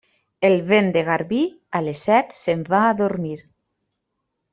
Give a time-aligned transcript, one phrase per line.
[0.47, 1.41] El vent de garbí,
[1.79, 3.37] a les set se'n va a dormir.